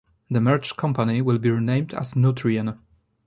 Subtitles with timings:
[0.31, 2.75] The merged company will be renamed as Nutrien.